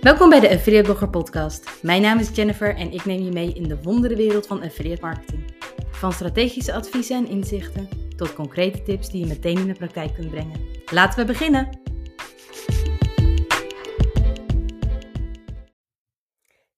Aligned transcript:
Welkom 0.00 0.28
bij 0.28 0.40
de 0.40 0.50
Affiliate 0.50 0.84
Blogger 0.84 1.10
Podcast. 1.10 1.82
Mijn 1.82 2.02
naam 2.02 2.18
is 2.18 2.34
Jennifer 2.34 2.76
en 2.76 2.92
ik 2.92 3.04
neem 3.04 3.22
je 3.22 3.30
mee 3.30 3.52
in 3.52 3.62
de 3.62 3.82
wonderenwereld 3.82 4.46
van 4.46 4.62
affiliate 4.62 5.00
marketing. 5.00 5.54
Van 5.90 6.12
strategische 6.12 6.72
adviezen 6.72 7.16
en 7.16 7.28
inzichten 7.28 7.88
tot 8.16 8.34
concrete 8.34 8.82
tips 8.82 9.10
die 9.10 9.20
je 9.20 9.26
meteen 9.26 9.58
in 9.58 9.66
de 9.66 9.74
praktijk 9.74 10.14
kunt 10.14 10.30
brengen. 10.30 10.60
Laten 10.92 11.18
we 11.18 11.24
beginnen! 11.24 11.80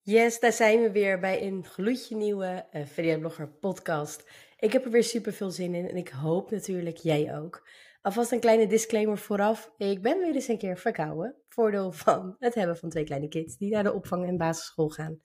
Yes, 0.00 0.40
daar 0.40 0.52
zijn 0.52 0.82
we 0.82 0.90
weer 0.92 1.20
bij 1.20 1.42
een 1.42 1.64
gloedje 1.64 2.16
nieuwe 2.16 2.66
Affiliate 2.72 3.20
Blogger 3.20 3.48
Podcast. 3.48 4.30
Ik 4.58 4.72
heb 4.72 4.84
er 4.84 4.90
weer 4.90 5.04
super 5.04 5.32
veel 5.32 5.50
zin 5.50 5.74
in 5.74 5.88
en 5.88 5.96
ik 5.96 6.08
hoop 6.08 6.50
natuurlijk 6.50 6.96
jij 6.96 7.36
ook. 7.36 7.68
Alvast 8.02 8.32
een 8.32 8.40
kleine 8.40 8.66
disclaimer 8.66 9.18
vooraf. 9.18 9.72
Ik 9.76 10.02
ben 10.02 10.18
weer 10.18 10.34
eens 10.34 10.48
een 10.48 10.58
keer 10.58 10.78
verkouden. 10.78 11.34
Voordeel 11.48 11.92
van 11.92 12.36
het 12.38 12.54
hebben 12.54 12.76
van 12.76 12.88
twee 12.88 13.04
kleine 13.04 13.28
kids 13.28 13.56
die 13.56 13.70
naar 13.70 13.82
de 13.82 13.92
opvang 13.92 14.26
en 14.26 14.36
basisschool 14.36 14.88
gaan. 14.88 15.20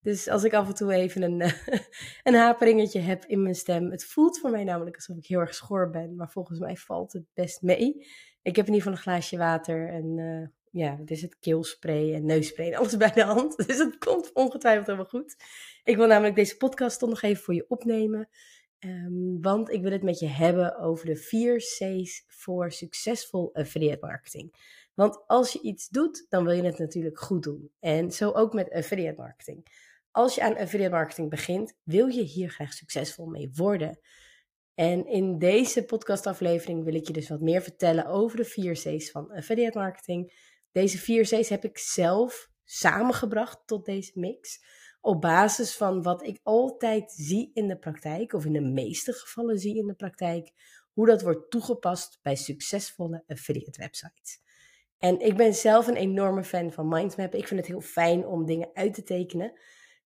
Dus 0.00 0.28
als 0.28 0.44
ik 0.44 0.54
af 0.54 0.68
en 0.68 0.74
toe 0.74 0.92
even 0.92 1.22
een, 1.22 1.40
een 2.22 2.34
haperingetje 2.34 3.00
heb 3.00 3.24
in 3.24 3.42
mijn 3.42 3.54
stem. 3.54 3.90
Het 3.90 4.04
voelt 4.04 4.38
voor 4.38 4.50
mij 4.50 4.64
namelijk 4.64 4.96
alsof 4.96 5.16
ik 5.16 5.26
heel 5.26 5.40
erg 5.40 5.54
schor 5.54 5.90
ben. 5.90 6.16
Maar 6.16 6.30
volgens 6.30 6.58
mij 6.58 6.76
valt 6.76 7.12
het 7.12 7.24
best 7.34 7.62
mee. 7.62 8.06
Ik 8.42 8.56
heb 8.56 8.66
in 8.66 8.72
ieder 8.72 8.88
geval 8.88 8.92
een 8.92 8.98
glaasje 8.98 9.36
water 9.36 9.88
en 9.88 10.18
uh, 10.18 10.46
ja, 10.70 10.96
dit 10.96 11.10
is 11.10 11.22
het 11.22 11.38
keelspray 11.38 12.14
en 12.14 12.24
neusspray 12.24 12.66
en 12.66 12.78
alles 12.78 12.96
bij 12.96 13.12
de 13.12 13.22
hand. 13.22 13.56
Dus 13.66 13.78
het 13.78 13.98
komt 13.98 14.32
ongetwijfeld 14.32 14.86
helemaal 14.86 15.08
goed. 15.08 15.36
Ik 15.84 15.96
wil 15.96 16.06
namelijk 16.06 16.34
deze 16.34 16.56
podcast 16.56 16.98
toch 16.98 17.08
nog 17.08 17.22
even 17.22 17.42
voor 17.42 17.54
je 17.54 17.68
opnemen. 17.68 18.28
Um, 18.84 19.42
want 19.42 19.70
ik 19.70 19.82
wil 19.82 19.92
het 19.92 20.02
met 20.02 20.18
je 20.18 20.26
hebben 20.26 20.78
over 20.78 21.06
de 21.06 21.16
vier 21.16 21.56
C's 21.56 22.24
voor 22.26 22.72
succesvol 22.72 23.54
affiliate 23.54 24.06
marketing. 24.06 24.54
Want 24.94 25.26
als 25.26 25.52
je 25.52 25.60
iets 25.60 25.88
doet, 25.88 26.26
dan 26.28 26.44
wil 26.44 26.52
je 26.52 26.62
het 26.62 26.78
natuurlijk 26.78 27.18
goed 27.18 27.42
doen. 27.42 27.70
En 27.80 28.12
zo 28.12 28.30
ook 28.30 28.52
met 28.52 28.72
affiliate 28.72 29.20
marketing. 29.20 29.66
Als 30.10 30.34
je 30.34 30.42
aan 30.42 30.56
affiliate 30.56 30.94
marketing 30.94 31.30
begint, 31.30 31.74
wil 31.82 32.06
je 32.06 32.22
hier 32.22 32.50
graag 32.50 32.72
succesvol 32.72 33.26
mee 33.26 33.50
worden. 33.54 33.98
En 34.74 35.06
in 35.06 35.38
deze 35.38 35.84
podcastaflevering 35.84 36.84
wil 36.84 36.94
ik 36.94 37.06
je 37.06 37.12
dus 37.12 37.28
wat 37.28 37.40
meer 37.40 37.62
vertellen 37.62 38.06
over 38.06 38.36
de 38.36 38.44
vier 38.44 38.72
C's 38.74 39.10
van 39.10 39.30
affiliate 39.30 39.78
marketing. 39.78 40.32
Deze 40.72 40.98
vier 40.98 41.22
C's 41.22 41.48
heb 41.48 41.64
ik 41.64 41.78
zelf 41.78 42.50
samengebracht 42.64 43.66
tot 43.66 43.84
deze 43.84 44.12
mix 44.14 44.64
op 45.08 45.20
basis 45.20 45.76
van 45.76 46.02
wat 46.02 46.26
ik 46.26 46.40
altijd 46.42 47.12
zie 47.12 47.50
in 47.54 47.68
de 47.68 47.78
praktijk, 47.78 48.32
of 48.32 48.44
in 48.44 48.52
de 48.52 48.60
meeste 48.60 49.12
gevallen 49.12 49.58
zie 49.58 49.76
in 49.76 49.86
de 49.86 49.94
praktijk, 49.94 50.50
hoe 50.92 51.06
dat 51.06 51.22
wordt 51.22 51.50
toegepast 51.50 52.18
bij 52.22 52.36
succesvolle 52.36 53.24
affiliate 53.26 53.80
websites. 53.80 54.40
En 54.98 55.20
ik 55.20 55.36
ben 55.36 55.54
zelf 55.54 55.86
een 55.86 55.96
enorme 55.96 56.44
fan 56.44 56.72
van 56.72 56.88
mindmappen. 56.88 57.38
Ik 57.38 57.46
vind 57.46 57.60
het 57.60 57.68
heel 57.68 57.80
fijn 57.80 58.26
om 58.26 58.46
dingen 58.46 58.70
uit 58.72 58.94
te 58.94 59.02
tekenen. 59.02 59.52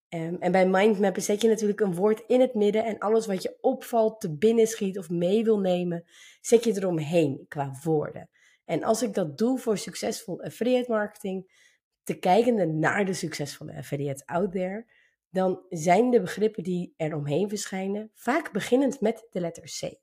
Um, 0.09 0.37
en 0.41 0.53
bij 0.53 0.69
mindmappen 0.69 1.23
zet 1.23 1.43
je 1.43 1.49
natuurlijk 1.49 1.81
een 1.81 1.95
woord 1.95 2.23
in 2.27 2.41
het 2.41 2.55
midden 2.55 2.85
en 2.85 2.99
alles 2.99 3.27
wat 3.27 3.43
je 3.43 3.59
opvalt, 3.61 4.21
te 4.21 4.37
binnen 4.37 4.67
schiet 4.67 4.99
of 4.99 5.11
mee 5.11 5.45
wil 5.45 5.59
nemen, 5.59 6.05
zet 6.41 6.65
je 6.65 6.77
eromheen 6.77 7.45
qua 7.49 7.79
woorden. 7.83 8.31
En 8.65 8.83
als 8.83 9.03
ik 9.03 9.15
dat 9.15 9.39
doe 9.39 9.59
voor 9.59 9.79
succesvol 9.79 10.43
affiliate 10.43 10.91
marketing, 10.91 11.62
te 12.03 12.19
kijken 12.19 12.79
naar 12.79 13.05
de 13.05 13.13
succesvolle 13.13 13.77
affiliates 13.77 14.27
out 14.27 14.53
there, 14.53 14.87
dan 15.31 15.65
zijn 15.69 16.11
de 16.11 16.21
begrippen 16.21 16.63
die 16.63 16.95
er 16.97 17.15
omheen 17.15 17.49
verschijnen 17.49 18.11
vaak 18.15 18.53
beginnend 18.53 19.01
met 19.01 19.27
de 19.31 19.41
letter 19.41 19.65
C. 19.81 19.95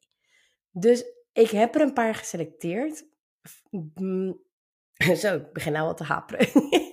Dus 0.71 1.03
ik 1.33 1.49
heb 1.49 1.75
er 1.75 1.81
een 1.81 1.93
paar 1.93 2.15
geselecteerd. 2.15 3.05
Mm, 3.95 4.41
zo, 5.21 5.35
ik 5.35 5.53
begin 5.53 5.71
nou 5.71 5.87
al 5.87 5.95
te 5.95 6.03
haperen. 6.03 6.47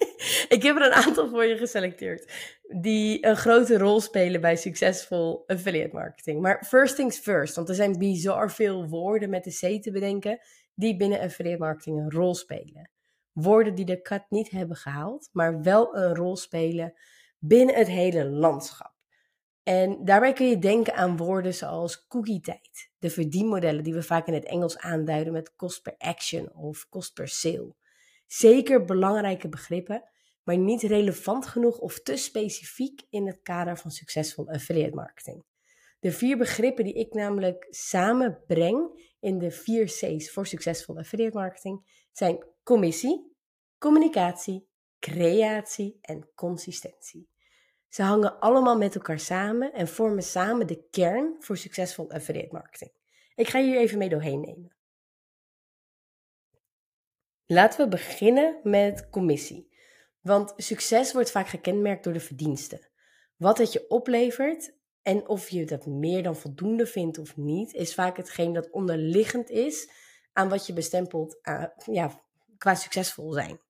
ik 0.57 0.63
heb 0.63 0.77
er 0.77 0.87
een 0.87 0.93
aantal 0.93 1.29
voor 1.29 1.45
je 1.45 1.57
geselecteerd 1.57 2.33
die 2.81 3.27
een 3.27 3.37
grote 3.37 3.79
rol 3.79 4.01
spelen 4.01 4.41
bij 4.41 4.57
succesvol 4.57 5.45
affiliate 5.47 5.95
marketing. 5.95 6.41
Maar 6.41 6.65
first 6.67 6.97
things 6.97 7.19
first, 7.19 7.55
want 7.55 7.69
er 7.69 7.75
zijn 7.75 7.99
bizar 7.99 8.51
veel 8.51 8.89
woorden 8.89 9.31
met 9.31 9.45
de 9.45 9.79
C 9.79 9.83
te 9.83 9.91
bedenken 9.91 10.39
die 10.75 10.97
binnen 10.97 11.21
affiliate 11.21 11.63
marketing 11.63 11.99
een 11.99 12.11
rol 12.11 12.35
spelen 12.35 12.91
woorden 13.37 13.75
die 13.75 13.85
de 13.85 14.03
cut 14.03 14.25
niet 14.29 14.51
hebben 14.51 14.77
gehaald, 14.77 15.29
maar 15.33 15.63
wel 15.63 15.97
een 15.97 16.15
rol 16.15 16.37
spelen 16.37 16.95
binnen 17.39 17.75
het 17.75 17.87
hele 17.87 18.31
landschap. 18.31 18.95
En 19.63 20.05
daarbij 20.05 20.33
kun 20.33 20.49
je 20.49 20.59
denken 20.59 20.95
aan 20.95 21.17
woorden 21.17 21.55
zoals 21.55 22.07
cookie-tijd, 22.07 22.91
de 22.99 23.11
verdienmodellen 23.11 23.85
die 23.85 23.95
we 23.95 24.03
vaak 24.03 24.27
in 24.27 24.35
het 24.35 24.45
Engels 24.45 24.79
aanduiden 24.79 25.33
met 25.33 25.55
cost 25.57 25.83
per 25.83 25.95
action 25.99 26.55
of 26.55 26.89
cost 26.89 27.15
per 27.15 27.29
sale. 27.29 27.75
Zeker 28.27 28.85
belangrijke 28.85 29.49
begrippen, 29.49 30.05
maar 30.43 30.59
niet 30.59 30.83
relevant 30.83 31.47
genoeg 31.47 31.79
of 31.79 32.03
te 32.03 32.17
specifiek 32.17 33.07
in 33.11 33.27
het 33.27 33.43
kader 33.43 33.79
van 33.79 33.91
succesvol 33.91 34.49
affiliate 34.49 34.95
marketing. 34.95 35.45
De 36.01 36.13
vier 36.13 36.37
begrippen 36.37 36.85
die 36.85 36.95
ik 36.95 37.15
namelijk 37.15 37.67
samenbreng 37.71 39.11
in 39.21 39.39
de 39.39 39.51
vier 39.51 39.85
C's 39.85 40.31
voor 40.31 40.47
succesvol 40.47 40.99
affiliate 40.99 41.37
marketing 41.37 42.09
zijn 42.13 42.55
commissie, 42.67 43.37
communicatie, 43.79 44.69
creatie 44.99 45.99
en 46.01 46.29
consistentie. 46.35 47.29
Ze 47.89 48.03
hangen 48.03 48.41
allemaal 48.41 48.77
met 48.77 48.95
elkaar 48.95 49.19
samen 49.19 49.73
en 49.73 49.89
vormen 49.89 50.23
samen 50.23 50.67
de 50.67 50.89
kern 50.91 51.37
voor 51.39 51.57
succesvol 51.57 52.11
affiliate 52.11 52.53
marketing. 52.53 52.91
Ik 53.35 53.49
ga 53.49 53.61
hier 53.61 53.79
even 53.79 53.99
mee 53.99 54.09
doorheen 54.09 54.41
nemen. 54.41 54.77
Laten 57.47 57.85
we 57.85 57.89
beginnen 57.89 58.61
met 58.63 59.11
commissie. 59.11 59.73
Want 60.21 60.53
succes 60.57 61.13
wordt 61.13 61.31
vaak 61.31 61.49
gekenmerkt 61.49 62.05
door 62.05 62.13
de 62.13 62.21
verdiensten. 62.21 62.89
Wat 63.37 63.59
het 63.59 63.73
je 63.73 63.89
oplevert 63.89 64.75
en 65.03 65.29
of 65.29 65.49
je 65.49 65.65
dat 65.65 65.87
meer 65.87 66.23
dan 66.23 66.37
voldoende 66.37 66.87
vindt 66.87 67.19
of 67.19 67.37
niet, 67.37 67.73
is 67.73 67.95
vaak 67.95 68.17
hetgeen 68.17 68.53
dat 68.53 68.71
onderliggend 68.71 69.51
is 69.51 69.91
aan 70.33 70.49
wat 70.49 70.67
je 70.67 70.73
bestempelt 70.73 71.39
aan, 71.43 71.73
ja, 71.85 72.25
qua 72.59 72.75
succesvol 72.75 73.33
zijn. 73.33 73.61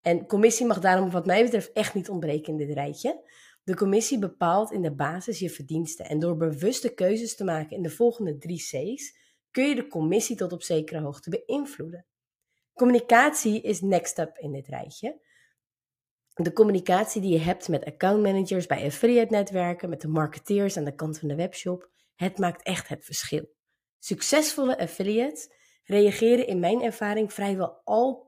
En 0.00 0.26
commissie 0.26 0.66
mag 0.66 0.80
daarom 0.80 1.10
wat 1.10 1.26
mij 1.26 1.42
betreft 1.42 1.72
echt 1.72 1.94
niet 1.94 2.08
ontbreken 2.08 2.52
in 2.52 2.66
dit 2.66 2.74
rijtje. 2.74 3.30
De 3.64 3.74
commissie 3.74 4.18
bepaalt 4.18 4.72
in 4.72 4.82
de 4.82 4.94
basis 4.94 5.38
je 5.38 5.50
verdiensten 5.50 6.06
en 6.06 6.18
door 6.18 6.36
bewuste 6.36 6.94
keuzes 6.94 7.36
te 7.36 7.44
maken 7.44 7.76
in 7.76 7.82
de 7.82 7.90
volgende 7.90 8.38
drie 8.38 8.58
C's 8.58 9.18
kun 9.50 9.68
je 9.68 9.74
de 9.74 9.88
commissie 9.88 10.36
tot 10.36 10.52
op 10.52 10.62
zekere 10.62 11.00
hoogte 11.00 11.30
beïnvloeden. 11.30 12.06
Communicatie 12.72 13.60
is 13.60 13.80
next 13.80 14.18
up 14.18 14.38
in 14.38 14.52
dit 14.52 14.66
rijtje. 14.66 15.20
De 16.34 16.52
communicatie 16.52 17.20
die 17.20 17.32
je 17.32 17.38
hebt 17.38 17.68
met 17.68 17.84
accountmanagers 17.84 18.66
bij 18.66 18.84
affiliate 18.84 19.34
netwerken, 19.34 19.88
met 19.88 20.00
de 20.00 20.08
marketeers 20.08 20.76
aan 20.76 20.84
de 20.84 20.94
kant 20.94 21.18
van 21.18 21.28
de 21.28 21.34
webshop, 21.34 21.90
het 22.14 22.38
maakt 22.38 22.62
echt 22.62 22.88
het 22.88 23.04
verschil. 23.04 23.54
Succesvolle 23.98 24.78
affiliates 24.78 25.48
reageren 25.84 26.46
in 26.46 26.60
mijn 26.60 26.82
ervaring 26.82 27.32
vrijwel 27.32 27.80
altijd 27.84 28.25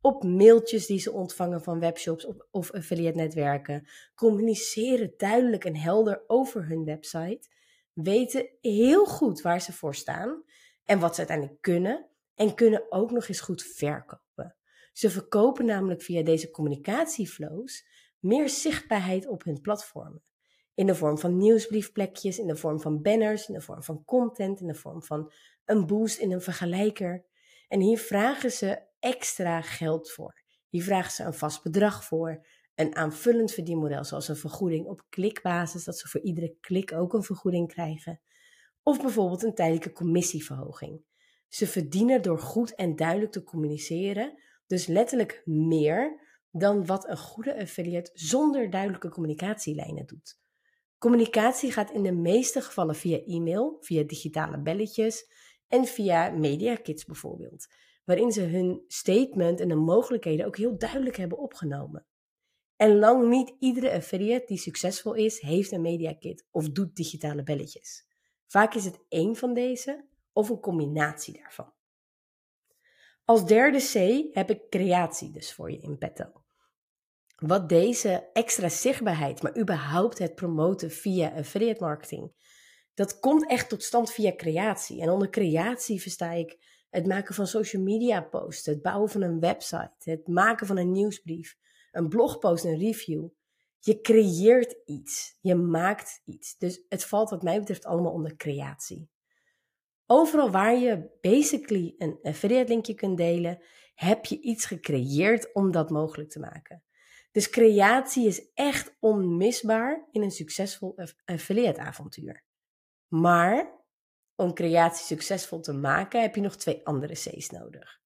op 0.00 0.24
mailtjes 0.24 0.86
die 0.86 0.98
ze 0.98 1.12
ontvangen 1.12 1.62
van 1.62 1.80
webshops 1.80 2.26
of, 2.50 2.70
affiliate 2.72 3.16
netwerken, 3.16 3.88
communiceren 4.14 5.14
duidelijk 5.16 5.64
en 5.64 5.76
helder 5.76 6.24
over 6.26 6.68
hun 6.68 6.84
website, 6.84 7.48
weten 7.92 8.48
heel 8.60 9.04
goed 9.04 9.40
waar 9.40 9.60
ze 9.60 9.72
voor 9.72 9.94
staan 9.94 10.42
en 10.84 10.98
wat 10.98 11.12
ze 11.12 11.18
uiteindelijk 11.18 11.60
kunnen 11.60 12.06
en 12.34 12.54
kunnen 12.54 12.92
ook 12.92 13.10
nog 13.10 13.28
eens 13.28 13.40
goed 13.40 13.62
verkopen. 13.62 14.56
Ze 14.92 15.10
verkopen 15.10 15.64
namelijk 15.64 16.02
via 16.02 16.22
deze 16.22 16.50
communicatieflows 16.50 17.86
meer 18.18 18.48
zichtbaarheid 18.48 19.26
op 19.26 19.44
hun 19.44 19.60
platformen. 19.60 20.22
In 20.74 20.86
de 20.86 20.94
vorm 20.94 21.18
van 21.18 21.36
nieuwsbriefplekjes, 21.36 22.38
in 22.38 22.46
de 22.46 22.56
vorm 22.56 22.80
van 22.80 23.02
banners, 23.02 23.48
in 23.48 23.54
de 23.54 23.60
vorm 23.60 23.82
van 23.82 24.04
content, 24.04 24.60
in 24.60 24.66
de 24.66 24.74
vorm 24.74 25.02
van 25.02 25.32
een 25.64 25.86
boost 25.86 26.18
in 26.18 26.32
een 26.32 26.40
vergelijker. 26.40 27.24
En 27.68 27.80
hier 27.80 27.98
vragen 27.98 28.52
ze 28.52 28.78
extra 28.98 29.60
geld 29.60 30.10
voor. 30.10 30.42
Hier 30.68 30.82
vragen 30.82 31.12
ze 31.12 31.24
een 31.24 31.34
vast 31.34 31.62
bedrag 31.62 32.04
voor. 32.04 32.46
Een 32.74 32.96
aanvullend 32.96 33.52
verdienmodel, 33.52 34.04
zoals 34.04 34.28
een 34.28 34.36
vergoeding 34.36 34.86
op 34.86 35.04
klikbasis, 35.08 35.84
dat 35.84 35.98
ze 35.98 36.08
voor 36.08 36.20
iedere 36.20 36.56
klik 36.60 36.92
ook 36.92 37.12
een 37.12 37.22
vergoeding 37.22 37.68
krijgen. 37.68 38.20
Of 38.82 39.00
bijvoorbeeld 39.00 39.42
een 39.42 39.54
tijdelijke 39.54 39.92
commissieverhoging. 39.92 41.04
Ze 41.48 41.66
verdienen 41.66 42.22
door 42.22 42.38
goed 42.38 42.74
en 42.74 42.96
duidelijk 42.96 43.32
te 43.32 43.42
communiceren, 43.42 44.42
dus 44.66 44.86
letterlijk 44.86 45.42
meer 45.44 46.20
dan 46.50 46.86
wat 46.86 47.08
een 47.08 47.16
goede 47.16 47.60
affiliate 47.60 48.10
zonder 48.14 48.70
duidelijke 48.70 49.08
communicatielijnen 49.08 50.06
doet. 50.06 50.40
Communicatie 50.98 51.72
gaat 51.72 51.90
in 51.90 52.02
de 52.02 52.12
meeste 52.12 52.60
gevallen 52.60 52.94
via 52.94 53.18
e-mail, 53.18 53.76
via 53.80 54.02
digitale 54.02 54.60
belletjes 54.62 55.30
en 55.68 55.84
via 55.84 56.30
media 56.30 56.74
kits 56.74 57.04
bijvoorbeeld 57.04 57.66
waarin 58.06 58.32
ze 58.32 58.42
hun 58.42 58.84
statement 58.86 59.60
en 59.60 59.68
de 59.68 59.74
mogelijkheden 59.74 60.46
ook 60.46 60.56
heel 60.56 60.78
duidelijk 60.78 61.16
hebben 61.16 61.38
opgenomen. 61.38 62.06
En 62.76 62.98
lang 62.98 63.28
niet 63.28 63.54
iedere 63.58 63.92
affiliate 63.92 64.46
die 64.46 64.58
succesvol 64.58 65.14
is, 65.14 65.40
heeft 65.40 65.72
een 65.72 65.80
media 65.80 66.14
kit 66.14 66.46
of 66.50 66.70
doet 66.70 66.96
digitale 66.96 67.42
belletjes. 67.42 68.06
Vaak 68.46 68.74
is 68.74 68.84
het 68.84 68.98
één 69.08 69.36
van 69.36 69.54
deze 69.54 70.08
of 70.32 70.48
een 70.48 70.60
combinatie 70.60 71.40
daarvan. 71.42 71.72
Als 73.24 73.46
derde 73.46 73.78
C 73.78 74.24
heb 74.34 74.50
ik 74.50 74.68
creatie 74.70 75.30
dus 75.30 75.54
voor 75.54 75.70
je 75.70 75.78
in 75.78 75.98
petto. 75.98 76.44
wat 77.36 77.68
deze 77.68 78.30
extra 78.32 78.68
zichtbaarheid, 78.68 79.42
maar 79.42 79.58
überhaupt 79.58 80.18
het 80.18 80.34
promoten 80.34 80.90
via 80.90 81.34
affiliate 81.36 81.82
marketing, 81.82 82.32
dat 82.94 83.18
komt 83.20 83.50
echt 83.50 83.68
tot 83.68 83.82
stand 83.82 84.12
via 84.12 84.34
creatie. 84.36 85.02
En 85.02 85.10
onder 85.10 85.30
creatie 85.30 86.02
versta 86.02 86.32
ik 86.32 86.75
het 86.90 87.06
maken 87.06 87.34
van 87.34 87.46
social 87.46 87.82
media 87.82 88.20
posts, 88.20 88.66
het 88.66 88.82
bouwen 88.82 89.10
van 89.10 89.22
een 89.22 89.40
website, 89.40 89.92
het 89.98 90.28
maken 90.28 90.66
van 90.66 90.76
een 90.76 90.92
nieuwsbrief, 90.92 91.56
een 91.92 92.08
blogpost, 92.08 92.64
een 92.64 92.78
review. 92.78 93.28
Je 93.78 94.00
creëert 94.00 94.76
iets, 94.84 95.38
je 95.40 95.54
maakt 95.54 96.22
iets. 96.24 96.58
Dus 96.58 96.84
het 96.88 97.04
valt 97.04 97.30
wat 97.30 97.42
mij 97.42 97.58
betreft 97.58 97.84
allemaal 97.84 98.12
onder 98.12 98.36
creatie. 98.36 99.08
Overal 100.06 100.50
waar 100.50 100.76
je 100.76 101.10
basically 101.20 101.94
een 101.98 102.18
affiliate 102.22 102.68
linkje 102.68 102.94
kunt 102.94 103.16
delen, 103.16 103.62
heb 103.94 104.24
je 104.24 104.40
iets 104.40 104.64
gecreëerd 104.64 105.52
om 105.52 105.70
dat 105.70 105.90
mogelijk 105.90 106.30
te 106.30 106.38
maken. 106.38 106.84
Dus 107.32 107.50
creatie 107.50 108.26
is 108.26 108.52
echt 108.54 108.96
onmisbaar 109.00 110.08
in 110.10 110.22
een 110.22 110.30
succesvol 110.30 110.98
affiliate 111.24 111.80
avontuur. 111.80 112.44
Maar 113.08 113.75
om 114.36 114.54
creatie 114.54 115.04
succesvol 115.04 115.60
te 115.60 115.72
maken 115.72 116.20
heb 116.20 116.34
je 116.34 116.40
nog 116.40 116.56
twee 116.56 116.80
andere 116.84 117.12
C's 117.12 117.50
nodig. 117.50 118.00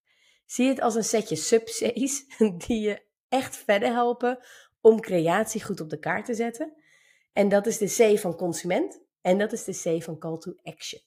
Zie 0.45 0.67
het 0.67 0.81
als 0.81 0.95
een 0.95 1.03
setje 1.03 1.35
sub-C's 1.35 2.25
die 2.67 2.79
je 2.79 3.01
echt 3.29 3.55
verder 3.55 3.91
helpen 3.91 4.39
om 4.81 4.99
creatie 4.99 5.63
goed 5.63 5.81
op 5.81 5.89
de 5.89 5.99
kaart 5.99 6.25
te 6.25 6.33
zetten. 6.33 6.73
En 7.33 7.49
dat 7.49 7.65
is 7.65 7.77
de 7.77 8.13
C 8.13 8.19
van 8.19 8.35
consument 8.35 9.01
en 9.21 9.37
dat 9.37 9.51
is 9.51 9.63
de 9.63 9.99
C 9.99 10.03
van 10.03 10.17
call 10.17 10.37
to 10.37 10.53
action. 10.63 11.01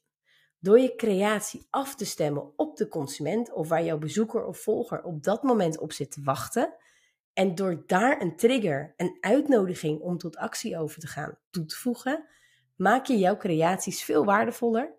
Door 0.58 0.80
je 0.80 0.94
creatie 0.94 1.66
af 1.70 1.94
te 1.94 2.04
stemmen 2.04 2.52
op 2.56 2.76
de 2.76 2.88
consument 2.88 3.52
of 3.52 3.68
waar 3.68 3.84
jouw 3.84 3.98
bezoeker 3.98 4.44
of 4.44 4.58
volger 4.58 5.02
op 5.02 5.22
dat 5.22 5.42
moment 5.42 5.78
op 5.78 5.92
zit 5.92 6.10
te 6.10 6.22
wachten. 6.22 6.74
En 7.32 7.54
door 7.54 7.82
daar 7.86 8.20
een 8.20 8.36
trigger, 8.36 8.94
een 8.96 9.16
uitnodiging 9.20 10.00
om 10.00 10.18
tot 10.18 10.36
actie 10.36 10.78
over 10.78 11.00
te 11.00 11.06
gaan 11.06 11.38
toe 11.50 11.64
te 11.64 11.76
voegen, 11.76 12.28
maak 12.76 13.06
je 13.06 13.18
jouw 13.18 13.36
creaties 13.36 14.04
veel 14.04 14.24
waardevoller 14.24 14.94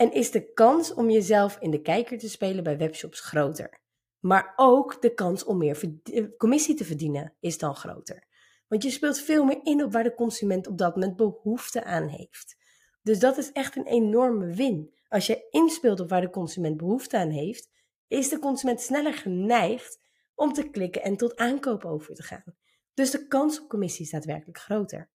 en 0.00 0.12
is 0.12 0.30
de 0.30 0.52
kans 0.52 0.94
om 0.94 1.10
jezelf 1.10 1.56
in 1.58 1.70
de 1.70 1.82
kijker 1.82 2.18
te 2.18 2.28
spelen 2.28 2.64
bij 2.64 2.78
webshops 2.78 3.20
groter. 3.20 3.80
Maar 4.18 4.52
ook 4.56 5.02
de 5.02 5.14
kans 5.14 5.44
om 5.44 5.58
meer 5.58 6.00
eh, 6.02 6.24
commissie 6.36 6.74
te 6.74 6.84
verdienen 6.84 7.34
is 7.40 7.58
dan 7.58 7.74
groter. 7.74 8.26
Want 8.68 8.82
je 8.82 8.90
speelt 8.90 9.20
veel 9.20 9.44
meer 9.44 9.60
in 9.62 9.84
op 9.84 9.92
waar 9.92 10.02
de 10.02 10.14
consument 10.14 10.66
op 10.66 10.78
dat 10.78 10.94
moment 10.94 11.16
behoefte 11.16 11.84
aan 11.84 12.06
heeft. 12.08 12.56
Dus 13.02 13.18
dat 13.18 13.38
is 13.38 13.52
echt 13.52 13.76
een 13.76 13.86
enorme 13.86 14.54
win. 14.54 14.94
Als 15.08 15.26
je 15.26 15.46
inspeelt 15.50 16.00
op 16.00 16.08
waar 16.08 16.20
de 16.20 16.30
consument 16.30 16.76
behoefte 16.76 17.16
aan 17.16 17.30
heeft, 17.30 17.70
is 18.06 18.28
de 18.28 18.38
consument 18.38 18.80
sneller 18.80 19.14
geneigd 19.14 19.98
om 20.34 20.52
te 20.52 20.70
klikken 20.70 21.02
en 21.02 21.16
tot 21.16 21.36
aankoop 21.36 21.84
over 21.84 22.14
te 22.14 22.22
gaan. 22.22 22.56
Dus 22.94 23.10
de 23.10 23.26
kans 23.26 23.60
op 23.60 23.68
commissie 23.68 24.04
is 24.04 24.10
daadwerkelijk 24.10 24.58
groter. 24.58 25.10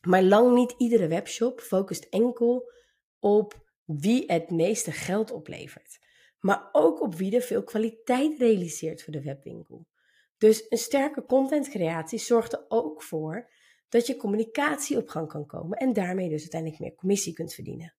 Maar 0.00 0.22
lang 0.22 0.54
niet 0.54 0.74
iedere 0.78 1.06
webshop 1.06 1.60
focust 1.60 2.04
enkel 2.04 2.70
op 3.22 3.70
wie 3.84 4.24
het 4.26 4.50
meeste 4.50 4.92
geld 4.92 5.30
oplevert, 5.30 5.98
maar 6.40 6.68
ook 6.72 7.00
op 7.00 7.14
wie 7.14 7.34
er 7.34 7.42
veel 7.42 7.64
kwaliteit 7.64 8.38
realiseert 8.38 9.02
voor 9.02 9.12
de 9.12 9.22
webwinkel. 9.22 9.86
Dus 10.38 10.66
een 10.68 10.78
sterke 10.78 11.24
contentcreatie 11.24 12.18
zorgt 12.18 12.52
er 12.52 12.64
ook 12.68 13.02
voor 13.02 13.50
dat 13.88 14.06
je 14.06 14.16
communicatie 14.16 14.96
op 14.96 15.08
gang 15.08 15.28
kan 15.28 15.46
komen 15.46 15.78
en 15.78 15.92
daarmee 15.92 16.28
dus 16.28 16.40
uiteindelijk 16.40 16.80
meer 16.80 16.94
commissie 16.94 17.32
kunt 17.32 17.54
verdienen. 17.54 17.94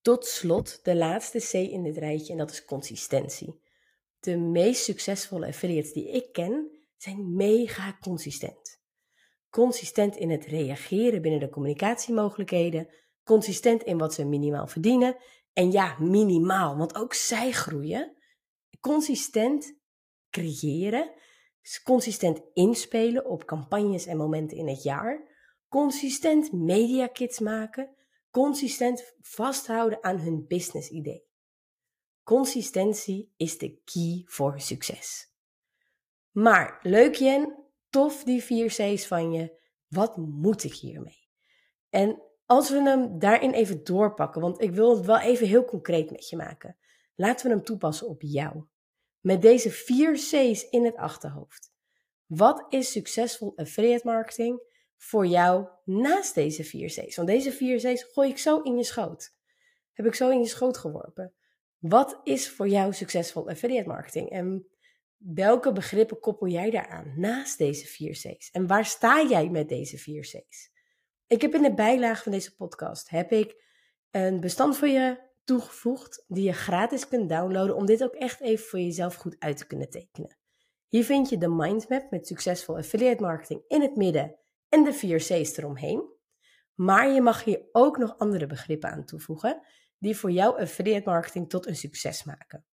Tot 0.00 0.26
slot 0.26 0.84
de 0.84 0.96
laatste 0.96 1.38
C 1.38 1.52
in 1.52 1.82
dit 1.82 1.96
rijtje 1.96 2.32
en 2.32 2.38
dat 2.38 2.50
is 2.50 2.64
consistentie. 2.64 3.60
De 4.20 4.36
meest 4.36 4.84
succesvolle 4.84 5.46
affiliates 5.46 5.92
die 5.92 6.10
ik 6.10 6.32
ken 6.32 6.70
zijn 6.96 7.34
mega 7.34 7.98
consistent. 8.00 8.80
Consistent 9.56 10.16
in 10.16 10.30
het 10.30 10.44
reageren 10.44 11.22
binnen 11.22 11.40
de 11.40 11.48
communicatiemogelijkheden, 11.48 12.88
consistent 13.24 13.82
in 13.82 13.98
wat 13.98 14.14
ze 14.14 14.24
minimaal 14.24 14.66
verdienen 14.66 15.16
en 15.52 15.72
ja, 15.72 15.96
minimaal, 15.98 16.76
want 16.76 16.94
ook 16.94 17.14
zij 17.14 17.50
groeien. 17.50 18.16
Consistent 18.80 19.78
creëren, 20.30 21.12
consistent 21.84 22.40
inspelen 22.52 23.26
op 23.26 23.44
campagnes 23.44 24.06
en 24.06 24.16
momenten 24.16 24.56
in 24.56 24.68
het 24.68 24.82
jaar, 24.82 25.28
consistent 25.68 26.52
mediakits 26.52 27.38
maken, 27.38 27.96
consistent 28.30 29.14
vasthouden 29.20 30.04
aan 30.04 30.18
hun 30.18 30.44
business 30.46 30.88
idee. 30.88 31.24
Consistentie 32.22 33.32
is 33.36 33.58
de 33.58 33.80
key 33.84 34.22
voor 34.24 34.60
succes. 34.60 35.32
Maar 36.30 36.78
leuk 36.82 37.14
Jen, 37.14 37.65
tof 37.96 38.24
die 38.24 38.42
vier 38.42 38.68
C's 38.68 39.06
van 39.06 39.32
je. 39.32 39.58
Wat 39.88 40.16
moet 40.16 40.64
ik 40.64 40.74
hiermee? 40.74 41.28
En 41.90 42.22
als 42.46 42.70
we 42.70 42.82
hem 42.82 43.18
daarin 43.18 43.52
even 43.52 43.84
doorpakken, 43.84 44.40
want 44.40 44.60
ik 44.60 44.70
wil 44.70 44.96
het 44.96 45.06
wel 45.06 45.18
even 45.18 45.46
heel 45.46 45.64
concreet 45.64 46.10
met 46.10 46.28
je 46.28 46.36
maken. 46.36 46.76
Laten 47.14 47.46
we 47.46 47.52
hem 47.52 47.64
toepassen 47.64 48.08
op 48.08 48.22
jou. 48.22 48.64
Met 49.20 49.42
deze 49.42 49.70
vier 49.70 50.12
C's 50.12 50.68
in 50.70 50.84
het 50.84 50.96
achterhoofd. 50.96 51.72
Wat 52.26 52.66
is 52.68 52.92
succesvol 52.92 53.52
affiliate 53.56 54.06
marketing? 54.06 54.60
voor 54.96 55.26
jou 55.26 55.68
naast 55.84 56.34
deze 56.34 56.64
vier 56.64 56.88
C's? 56.88 57.16
Want 57.16 57.28
deze 57.28 57.52
vier 57.52 57.76
C's 57.76 58.02
gooi 58.02 58.30
ik 58.30 58.38
zo 58.38 58.60
in 58.60 58.76
je 58.76 58.84
schoot. 58.84 59.34
Heb 59.92 60.06
ik 60.06 60.14
zo 60.14 60.30
in 60.30 60.38
je 60.38 60.46
schoot 60.46 60.78
geworpen. 60.78 61.32
Wat 61.78 62.20
is 62.22 62.50
voor 62.50 62.68
jou 62.68 62.92
succesvol 62.92 63.48
affiliate 63.48 63.88
marketing? 63.88 64.30
En 64.30 64.66
welke 65.18 65.72
begrippen 65.72 66.20
koppel 66.20 66.46
jij 66.46 66.70
daaraan 66.70 67.12
naast 67.16 67.58
deze 67.58 67.86
vier 67.86 68.12
C's? 68.12 68.50
En 68.50 68.66
waar 68.66 68.84
sta 68.84 69.26
jij 69.28 69.48
met 69.48 69.68
deze 69.68 69.98
vier 69.98 70.22
C's? 70.22 70.70
Ik 71.26 71.42
heb 71.42 71.54
in 71.54 71.62
de 71.62 71.74
bijlage 71.74 72.22
van 72.22 72.32
deze 72.32 72.54
podcast 72.54 73.10
heb 73.10 73.32
ik 73.32 73.64
een 74.10 74.40
bestand 74.40 74.76
voor 74.76 74.88
je 74.88 75.24
toegevoegd 75.44 76.24
die 76.28 76.44
je 76.44 76.52
gratis 76.52 77.08
kunt 77.08 77.28
downloaden 77.28 77.76
om 77.76 77.86
dit 77.86 78.04
ook 78.04 78.14
echt 78.14 78.40
even 78.40 78.66
voor 78.66 78.78
jezelf 78.78 79.14
goed 79.14 79.36
uit 79.38 79.56
te 79.56 79.66
kunnen 79.66 79.90
tekenen. 79.90 80.38
Hier 80.88 81.04
vind 81.04 81.28
je 81.28 81.38
de 81.38 81.48
mindmap 81.48 82.10
met 82.10 82.26
succesvol 82.26 82.76
affiliate 82.76 83.22
marketing 83.22 83.62
in 83.68 83.82
het 83.82 83.96
midden 83.96 84.36
en 84.68 84.84
de 84.84 84.92
vier 84.92 85.18
C's 85.18 85.56
eromheen. 85.56 86.14
Maar 86.74 87.08
je 87.08 87.20
mag 87.20 87.44
hier 87.44 87.62
ook 87.72 87.98
nog 87.98 88.18
andere 88.18 88.46
begrippen 88.46 88.90
aan 88.90 89.04
toevoegen 89.04 89.60
die 89.98 90.16
voor 90.16 90.30
jouw 90.30 90.58
affiliate 90.58 91.08
marketing 91.08 91.48
tot 91.48 91.66
een 91.66 91.76
succes 91.76 92.24
maken. 92.24 92.64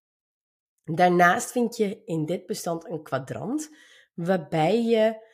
Daarnaast 0.83 1.51
vind 1.51 1.77
je 1.77 2.01
in 2.05 2.25
dit 2.25 2.45
bestand 2.45 2.89
een 2.89 3.03
kwadrant 3.03 3.69
waarbij 4.13 4.83
je 4.83 5.31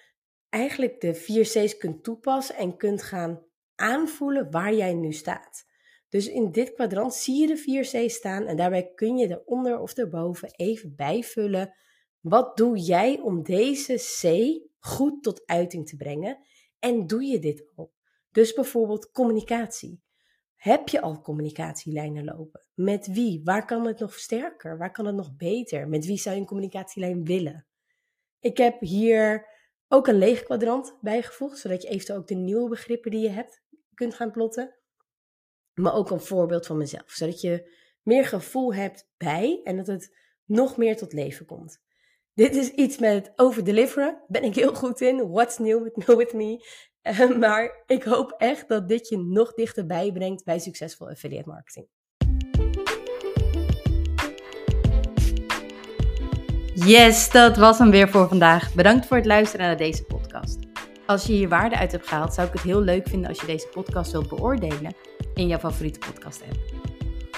eigenlijk 0.49 1.01
de 1.01 1.13
vier 1.13 1.43
C's 1.43 1.77
kunt 1.77 2.03
toepassen 2.03 2.55
en 2.55 2.77
kunt 2.77 3.01
gaan 3.01 3.43
aanvoelen 3.75 4.51
waar 4.51 4.73
jij 4.73 4.93
nu 4.93 5.11
staat. 5.11 5.67
Dus 6.09 6.27
in 6.27 6.51
dit 6.51 6.73
kwadrant 6.73 7.13
zie 7.13 7.41
je 7.41 7.47
de 7.47 7.57
vier 7.57 7.83
C's 7.83 8.13
staan 8.13 8.45
en 8.45 8.57
daarbij 8.57 8.91
kun 8.95 9.17
je 9.17 9.27
eronder 9.27 9.79
of 9.79 9.97
erboven 9.97 10.53
even 10.55 10.95
bijvullen. 10.95 11.75
Wat 12.19 12.57
doe 12.57 12.77
jij 12.77 13.19
om 13.19 13.43
deze 13.43 13.95
C 13.95 14.53
goed 14.79 15.23
tot 15.23 15.41
uiting 15.45 15.87
te 15.87 15.95
brengen 15.95 16.37
en 16.79 17.07
doe 17.07 17.23
je 17.23 17.39
dit 17.39 17.71
al? 17.75 17.93
Dus 18.31 18.53
bijvoorbeeld 18.53 19.11
communicatie. 19.11 20.01
Heb 20.59 20.87
je 20.89 21.01
al 21.01 21.21
communicatielijnen 21.21 22.23
lopen? 22.23 22.65
Met 22.73 23.07
wie? 23.07 23.41
Waar 23.43 23.65
kan 23.65 23.85
het 23.85 23.99
nog 23.99 24.13
sterker? 24.13 24.77
Waar 24.77 24.91
kan 24.91 25.05
het 25.05 25.15
nog 25.15 25.35
beter? 25.35 25.87
Met 25.87 26.05
wie 26.05 26.17
zou 26.17 26.35
je 26.35 26.41
een 26.41 26.47
communicatielijn 26.47 27.25
willen? 27.25 27.65
Ik 28.39 28.57
heb 28.57 28.79
hier 28.79 29.47
ook 29.87 30.07
een 30.07 30.17
leeg 30.17 30.43
kwadrant 30.43 30.97
bijgevoegd, 31.01 31.57
zodat 31.57 31.81
je 31.81 31.87
eventueel 31.87 32.19
ook 32.19 32.27
de 32.27 32.35
nieuwe 32.35 32.69
begrippen 32.69 33.11
die 33.11 33.19
je 33.19 33.29
hebt 33.29 33.63
kunt 33.93 34.13
gaan 34.13 34.31
plotten. 34.31 34.75
Maar 35.73 35.93
ook 35.93 36.09
een 36.09 36.21
voorbeeld 36.21 36.65
van 36.65 36.77
mezelf, 36.77 37.11
zodat 37.11 37.41
je 37.41 37.71
meer 38.03 38.25
gevoel 38.25 38.73
hebt 38.73 39.09
bij 39.17 39.61
en 39.63 39.77
dat 39.77 39.87
het 39.87 40.15
nog 40.45 40.77
meer 40.77 40.97
tot 40.97 41.13
leven 41.13 41.45
komt. 41.45 41.81
Dit 42.33 42.55
is 42.55 42.69
iets 42.69 42.97
met 42.97 43.33
overdeliveren. 43.35 44.23
Ben 44.27 44.43
ik 44.43 44.55
heel 44.55 44.75
goed 44.75 45.01
in. 45.01 45.29
What's 45.31 45.57
new 45.57 45.83
with, 45.83 46.05
with 46.05 46.33
me? 46.33 46.65
Uh, 47.09 47.37
maar 47.37 47.83
ik 47.87 48.03
hoop 48.03 48.33
echt 48.37 48.67
dat 48.67 48.87
dit 48.87 49.09
je 49.09 49.17
nog 49.17 49.53
dichterbij 49.53 50.11
brengt 50.11 50.45
bij 50.45 50.59
succesvol 50.59 51.09
affiliate 51.09 51.49
marketing. 51.49 51.87
Yes, 56.73 57.31
dat 57.31 57.57
was 57.57 57.77
hem 57.77 57.91
weer 57.91 58.09
voor 58.09 58.27
vandaag. 58.27 58.73
Bedankt 58.73 59.05
voor 59.05 59.17
het 59.17 59.25
luisteren 59.25 59.65
naar 59.65 59.77
deze 59.77 60.03
podcast. 60.03 60.57
Als 61.05 61.25
je 61.25 61.33
hier 61.33 61.49
waarde 61.49 61.77
uit 61.77 61.91
hebt 61.91 62.07
gehaald, 62.07 62.33
zou 62.33 62.47
ik 62.47 62.53
het 62.53 62.61
heel 62.61 62.81
leuk 62.81 63.07
vinden 63.07 63.29
als 63.29 63.39
je 63.39 63.45
deze 63.45 63.67
podcast 63.67 64.11
wilt 64.11 64.29
beoordelen 64.29 64.95
in 65.33 65.47
jouw 65.47 65.59
favoriete 65.59 65.99
podcast 66.11 66.41
app. 66.41 66.59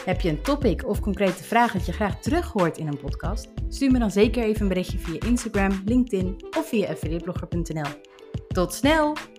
Heb 0.05 0.21
je 0.21 0.29
een 0.29 0.41
topic 0.41 0.87
of 0.87 0.99
concrete 0.99 1.43
vraag 1.43 1.73
dat 1.73 1.85
je 1.85 1.91
graag 1.91 2.21
terug 2.21 2.51
hoort 2.51 2.77
in 2.77 2.87
een 2.87 2.99
podcast? 2.99 3.49
Stuur 3.69 3.91
me 3.91 3.99
dan 3.99 4.11
zeker 4.11 4.43
even 4.43 4.61
een 4.61 4.67
berichtje 4.67 4.97
via 4.97 5.19
Instagram, 5.27 5.81
LinkedIn 5.85 6.45
of 6.57 6.67
via 6.67 6.89
affiliateblogger.nl. 6.89 7.89
Tot 8.47 8.73
snel! 8.73 9.30